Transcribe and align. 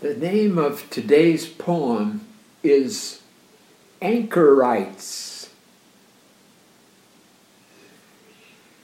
The 0.00 0.14
name 0.14 0.58
of 0.58 0.90
today's 0.90 1.46
poem 1.46 2.26
is 2.62 3.22
Anchorites. 4.02 5.48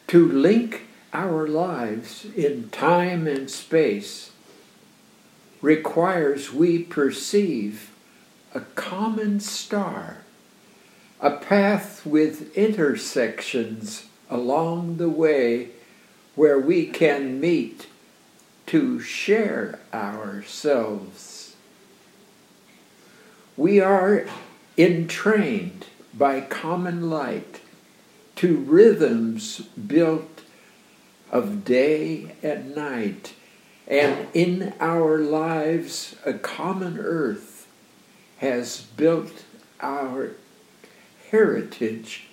To 0.06 0.26
link 0.26 0.86
our 1.12 1.46
lives 1.46 2.24
in 2.34 2.70
time 2.70 3.26
and 3.26 3.50
space 3.50 4.30
requires 5.60 6.50
we 6.50 6.78
perceive 6.78 7.90
a 8.54 8.60
common 8.60 9.38
star, 9.40 10.22
a 11.20 11.32
path 11.32 12.06
with 12.06 12.56
intersections 12.56 14.06
along 14.30 14.96
the 14.96 15.10
way 15.10 15.68
where 16.36 16.58
we 16.58 16.86
can 16.86 17.38
meet 17.38 17.86
to 18.72 18.98
share 18.98 19.78
ourselves. 19.92 21.56
We 23.54 23.80
are 23.80 24.24
entrained 24.78 25.88
by 26.14 26.40
common 26.40 27.10
light 27.10 27.60
to 28.36 28.56
rhythms 28.56 29.58
built 29.86 30.40
of 31.30 31.66
day 31.66 32.34
and 32.42 32.74
night, 32.74 33.34
and 33.86 34.28
in 34.32 34.72
our 34.80 35.18
lives, 35.18 36.16
a 36.24 36.32
common 36.32 36.98
earth 36.98 37.68
has 38.38 38.80
built 38.96 39.44
our 39.82 40.30
heritage 41.30 42.28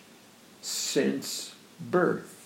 since 0.61 1.53
birth. 1.81 2.38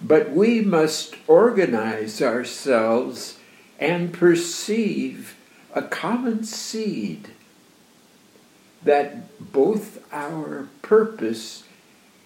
But 0.00 0.30
we 0.30 0.60
must 0.60 1.16
organize 1.26 2.22
ourselves 2.22 3.38
and 3.78 4.12
perceive 4.12 5.36
a 5.74 5.82
common 5.82 6.44
seed 6.44 7.28
that 8.82 9.52
both 9.52 10.04
our 10.12 10.68
purpose 10.82 11.64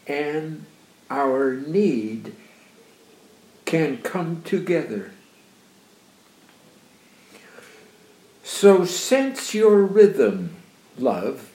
and 0.07 0.67
our 1.11 1.55
need 1.55 2.35
can 3.65 3.99
come 3.99 4.43
together. 4.43 5.13
So 8.43 8.85
sense 8.85 9.55
your 9.55 9.83
rhythm, 9.83 10.57
love, 10.99 11.51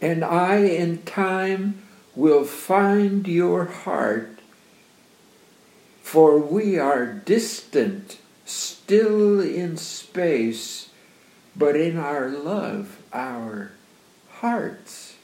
and 0.00 0.24
I 0.24 0.56
in 0.56 1.02
time 1.02 1.82
will 2.14 2.44
find 2.44 3.28
your 3.28 3.66
heart 3.66 4.37
for 6.08 6.38
we 6.38 6.78
are 6.78 7.04
distant, 7.04 8.16
still 8.46 9.40
in 9.40 9.76
space, 9.76 10.88
but 11.54 11.76
in 11.76 11.98
our 11.98 12.30
love, 12.30 12.96
our 13.12 13.72
hearts 14.40 15.16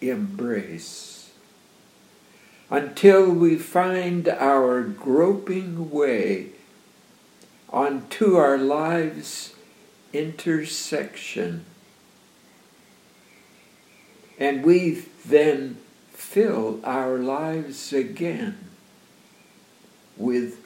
embrace. 0.00 1.30
Until 2.68 3.30
we 3.30 3.54
find 3.56 4.28
our 4.28 4.82
groping 4.82 5.92
way 5.92 6.48
onto 7.70 8.34
our 8.34 8.58
lives' 8.58 9.54
intersection. 10.12 11.64
And 14.40 14.64
we 14.64 15.04
then 15.24 15.76
fill 16.10 16.80
our 16.82 17.16
lives 17.16 17.92
again 17.92 18.75
with 20.16 20.58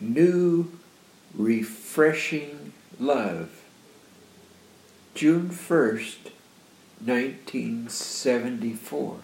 new, 0.00 0.72
refreshing 1.34 2.72
love. 2.98 3.62
June 5.14 5.50
1st, 5.50 6.30
1974. 7.04 9.18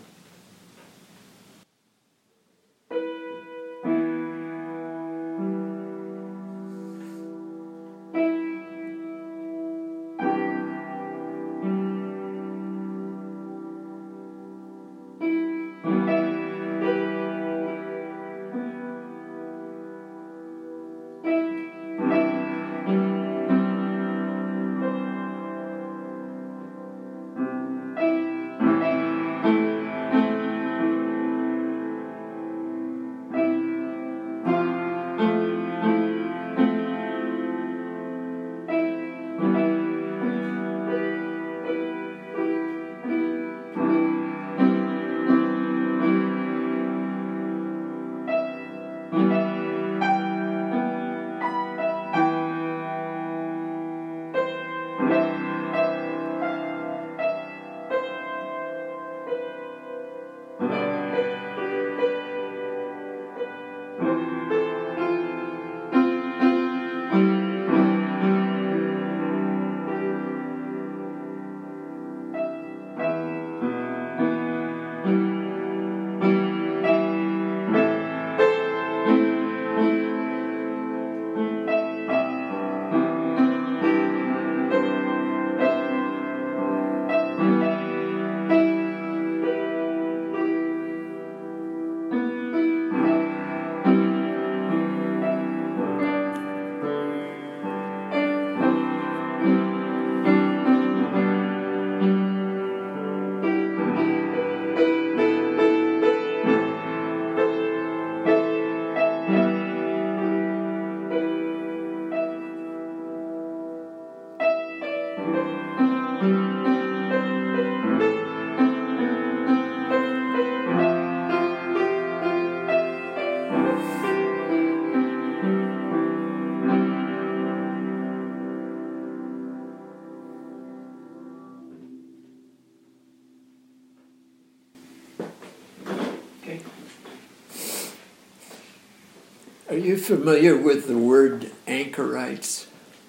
Familiar 140.05 140.57
with 140.57 140.87
the 140.87 140.99
word 140.99 141.51
anchorites? 141.67 142.67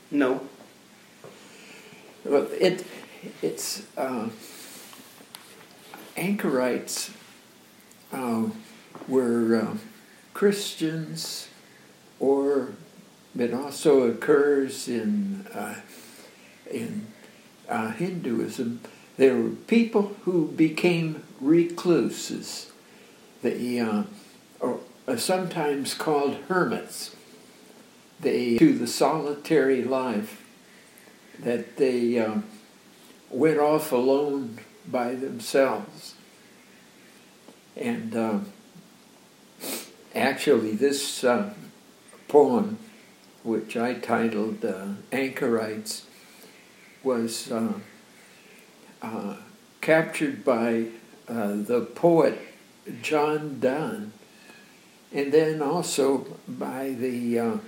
No. 0.10 0.48
Well, 2.24 2.48
it 2.60 2.86
it's 3.42 3.84
uh, 3.98 4.30
anchorites 6.16 7.12
uh, 8.14 8.46
were 9.08 9.56
uh, 9.56 9.78
Christians, 10.34 11.50
or 12.20 12.70
it 13.38 13.54
also 13.54 14.04
occurs 14.04 14.88
in 14.88 15.46
uh, 15.54 15.82
in 16.72 17.08
uh, 17.68 17.92
Hinduism. 17.92 18.80
There 19.18 19.36
were 19.36 19.50
people 19.50 20.16
who 20.24 20.48
became 20.48 21.24
recluses. 21.42 22.72
The 23.42 23.80
uh, 23.80 24.04
sometimes 25.18 25.94
called 25.94 26.36
hermits. 26.48 27.16
they 28.20 28.58
to 28.58 28.74
the 28.78 28.88
solitary 28.88 29.84
life 29.84 30.44
that 31.40 31.78
they 31.78 32.18
um, 32.20 32.44
went 33.30 33.60
off 33.60 33.92
alone 33.92 34.60
by 34.88 35.16
themselves. 35.16 36.16
And 37.76 38.16
uh, 38.16 38.40
actually, 40.16 40.72
this 40.72 41.24
uh, 41.24 41.54
poem, 42.28 42.78
which 43.44 43.76
I 43.76 43.96
titled 43.96 44.64
uh, 44.64 44.88
Anchorites, 45.12 46.06
was 47.04 47.52
uh, 47.52 47.74
uh, 49.02 49.36
captured 49.82 50.46
by 50.46 50.86
uh, 51.28 51.56
the 51.56 51.88
poet 51.94 52.40
John 53.02 53.60
Donne, 53.60 54.14
and 55.16 55.32
then 55.32 55.62
also 55.62 56.26
by 56.48 56.90
the 56.90 57.60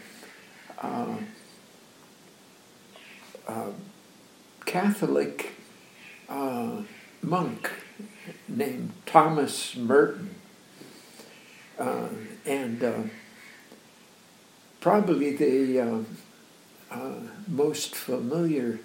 Catholic 4.68 5.54
uh, 6.28 6.82
monk 7.22 7.72
named 8.48 8.92
Thomas 9.06 9.76
Merton. 9.76 10.36
Uh, 11.80 12.10
and 12.46 12.84
uh, 12.84 13.04
probably 14.82 15.36
the 15.36 15.80
uh, 15.80 16.00
uh, 16.92 17.14
most 17.48 17.96
familiar 17.96 18.80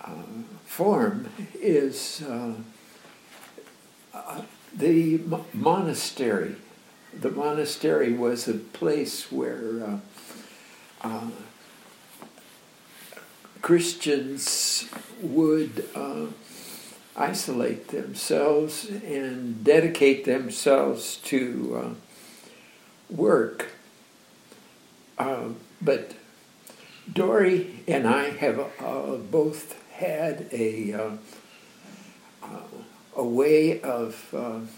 uh, 0.00 0.12
form 0.64 1.28
is 1.54 2.22
the 4.76 5.20
monastery. 5.52 6.56
The 7.20 7.30
monastery 7.30 8.12
was 8.12 8.48
a 8.48 8.54
place 8.54 9.30
where 9.32 10.00
Christians 13.64 14.90
would 15.22 15.88
uh, 15.94 16.26
isolate 17.16 17.88
themselves 17.88 18.90
and 18.90 19.64
dedicate 19.64 20.26
themselves 20.26 21.16
to 21.24 21.82
uh, 21.82 23.14
work. 23.14 23.68
Uh, 25.16 25.52
but 25.80 26.12
Dory 27.10 27.82
and 27.88 28.06
I 28.06 28.24
have 28.32 28.60
uh, 28.78 29.16
both 29.16 29.82
had 29.92 30.46
a 30.52 30.92
uh, 30.92 31.10
uh, 32.42 32.60
a 33.16 33.24
way 33.24 33.80
of 33.80 34.68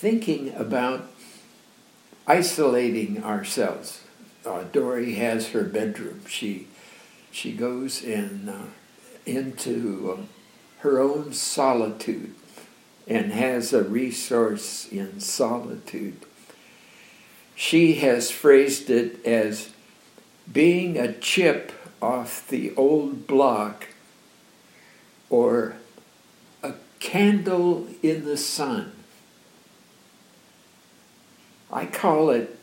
thinking 0.00 0.50
about 0.54 1.04
isolating 2.26 3.22
ourselves. 3.22 4.00
Dory 4.72 5.12
has 5.16 5.48
her 5.48 5.62
bedroom. 5.62 6.22
She 6.26 6.68
she 7.30 7.52
goes 7.52 8.02
in 8.02 8.48
uh, 8.48 8.68
into 9.26 10.16
uh, 10.16 10.22
her 10.78 10.98
own 10.98 11.34
solitude 11.34 12.34
and 13.06 13.30
has 13.32 13.74
a 13.74 13.84
resource 13.84 14.88
in 14.90 15.20
solitude. 15.20 16.24
She 17.54 17.96
has 17.96 18.30
phrased 18.30 18.88
it 18.88 19.22
as 19.26 19.68
being 20.50 20.96
a 20.96 21.12
chip 21.12 21.72
off 22.00 22.48
the 22.48 22.74
old 22.74 23.26
block 23.26 23.88
or 25.28 25.76
a 26.62 26.72
candle 27.00 27.86
in 28.02 28.24
the 28.24 28.38
sun. 28.38 28.92
I 31.72 31.86
call 31.86 32.30
it 32.30 32.58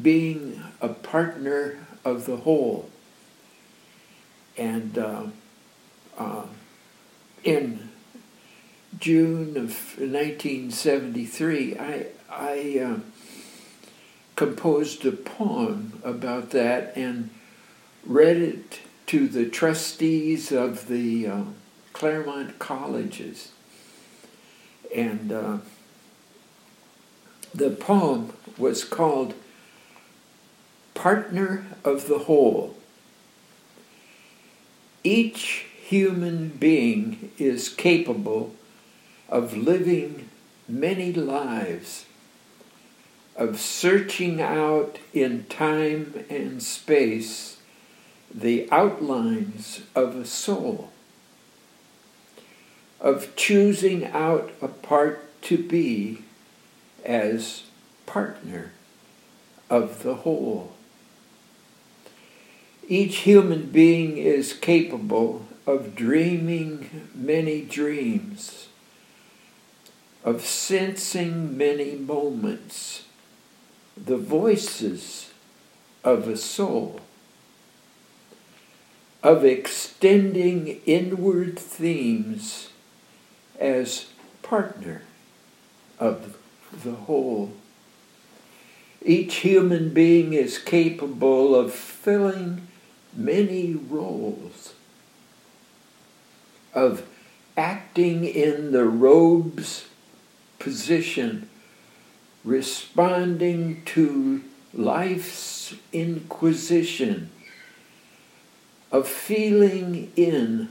being 0.00 0.62
a 0.80 0.88
partner 0.88 1.78
of 2.04 2.26
the 2.26 2.38
whole. 2.38 2.90
And 4.56 4.98
uh, 4.98 5.26
uh, 6.18 6.46
in 7.42 7.90
June 8.98 9.56
of 9.56 9.98
1973, 9.98 11.78
I, 11.78 12.06
I 12.30 12.78
uh, 12.84 12.98
composed 14.36 15.04
a 15.06 15.12
poem 15.12 16.00
about 16.04 16.50
that 16.50 16.96
and 16.96 17.30
read 18.04 18.36
it 18.36 18.80
to 19.06 19.28
the 19.28 19.48
trustees 19.48 20.50
of 20.52 20.88
the 20.88 21.26
uh, 21.26 21.42
Claremont 21.92 22.58
colleges. 22.58 23.52
And 24.94 25.32
uh, 25.32 25.58
the 27.54 27.70
poem 27.70 28.32
was 28.58 28.82
called 28.82 29.32
Partner 30.94 31.64
of 31.84 32.08
the 32.08 32.20
Whole. 32.20 32.76
Each 35.04 35.66
human 35.80 36.48
being 36.48 37.30
is 37.38 37.68
capable 37.68 38.54
of 39.28 39.56
living 39.56 40.30
many 40.66 41.12
lives, 41.12 42.06
of 43.36 43.60
searching 43.60 44.40
out 44.40 44.98
in 45.12 45.44
time 45.44 46.24
and 46.28 46.60
space 46.60 47.58
the 48.34 48.68
outlines 48.72 49.82
of 49.94 50.16
a 50.16 50.24
soul, 50.24 50.90
of 53.00 53.36
choosing 53.36 54.06
out 54.06 54.50
a 54.60 54.68
part 54.68 55.20
to 55.42 55.58
be 55.58 56.23
as 57.04 57.64
partner 58.06 58.72
of 59.70 60.02
the 60.02 60.14
whole. 60.16 60.72
Each 62.88 63.18
human 63.18 63.70
being 63.70 64.18
is 64.18 64.52
capable 64.52 65.46
of 65.66 65.94
dreaming 65.96 67.08
many 67.14 67.62
dreams, 67.62 68.68
of 70.22 70.42
sensing 70.42 71.56
many 71.56 71.94
moments, 71.94 73.04
the 73.96 74.18
voices 74.18 75.32
of 76.02 76.28
a 76.28 76.36
soul, 76.36 77.00
of 79.22 79.44
extending 79.44 80.80
inward 80.84 81.58
themes 81.58 82.68
as 83.58 84.06
partner 84.42 85.02
of 85.98 86.36
the 86.82 86.92
whole. 86.92 87.52
Each 89.04 89.36
human 89.36 89.92
being 89.92 90.32
is 90.32 90.58
capable 90.58 91.54
of 91.54 91.72
filling 91.72 92.66
many 93.14 93.74
roles 93.74 94.74
of 96.74 97.06
acting 97.56 98.24
in 98.24 98.72
the 98.72 98.84
robe's 98.84 99.86
position, 100.58 101.48
responding 102.42 103.82
to 103.84 104.42
life's 104.72 105.74
inquisition, 105.92 107.30
of 108.90 109.06
feeling 109.06 110.12
in 110.16 110.68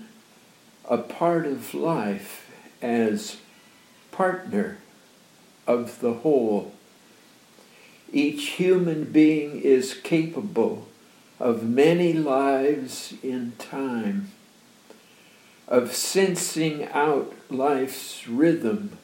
a 0.90 0.98
part 0.98 1.46
of 1.46 1.74
life 1.74 2.52
as 2.82 3.38
partner 4.12 4.78
of 5.68 6.00
the 6.00 6.14
whole. 6.14 6.74
Each 8.12 8.50
human 8.50 9.06
being 9.06 9.60
is 9.60 9.94
capable 9.94 10.88
of 11.40 11.64
many 11.64 12.14
lives 12.14 13.16
in 13.24 13.54
time, 13.58 14.32
of 15.68 15.94
sensing 15.94 16.86
out 16.90 17.34
life's 17.50 18.28
rhythm 18.28 18.98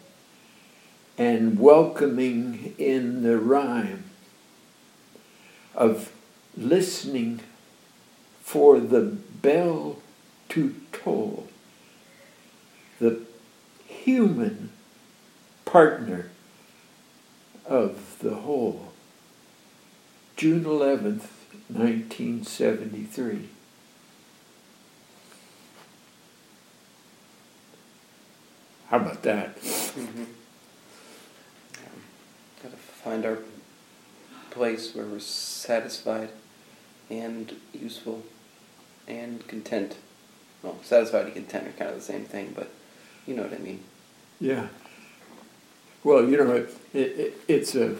and 1.18 1.60
welcoming 1.60 2.75
in 2.78 3.24
the 3.24 3.38
rhyme, 3.38 4.06
of 5.75 6.12
listening 6.56 7.42
for 8.42 8.80
the 8.80 9.01
bell 9.42 9.98
to 10.50 10.75
toll, 10.92 11.48
the 13.00 13.22
human 13.86 14.70
partner 15.66 16.30
of 17.69 18.17
the 18.19 18.33
whole. 18.35 18.91
June 20.35 20.63
11th, 20.63 21.27
1973. 21.67 23.49
How 28.88 28.97
about 28.97 29.21
that? 29.21 29.61
Mm-hmm. 29.61 30.23
Got 32.63 32.71
to 32.71 32.77
find 32.77 33.25
our 33.25 33.38
place 34.49 34.95
where 34.95 35.05
we're 35.05 35.19
satisfied 35.19 36.29
and 37.09 37.55
useful 37.71 38.23
and 39.07 39.47
content. 39.47 39.97
Well, 40.63 40.79
satisfied 40.81 41.25
and 41.25 41.35
content 41.35 41.67
are 41.67 41.71
kind 41.73 41.91
of 41.91 41.97
the 41.97 42.01
same 42.01 42.25
thing, 42.25 42.53
but 42.55 42.71
you 43.27 43.35
know 43.35 43.43
what 43.43 43.53
I 43.53 43.59
mean. 43.59 43.83
Yeah. 44.39 44.69
Well, 46.03 46.29
you 46.29 46.38
know, 46.38 46.56
it, 46.56 46.70
it, 46.94 47.34
it's 47.48 47.75
a 47.75 47.98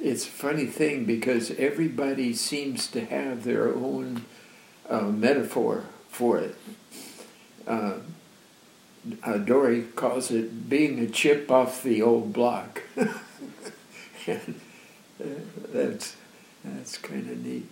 it's 0.00 0.24
a 0.24 0.30
funny 0.30 0.66
thing 0.66 1.04
because 1.04 1.50
everybody 1.52 2.32
seems 2.32 2.86
to 2.88 3.04
have 3.04 3.44
their 3.44 3.74
own 3.74 4.24
uh, 4.88 5.02
metaphor 5.02 5.84
for 6.08 6.38
it. 6.38 6.56
Uh, 7.66 7.94
uh, 9.22 9.38
Dory 9.38 9.82
calls 9.82 10.30
it 10.30 10.68
being 10.68 10.98
a 11.00 11.08
chip 11.08 11.50
off 11.50 11.82
the 11.82 12.02
old 12.02 12.32
block. 12.32 12.82
and 12.96 14.60
uh, 15.20 15.24
that's, 15.72 16.16
that's 16.64 16.98
kind 16.98 17.28
of 17.30 17.44
neat. 17.44 17.68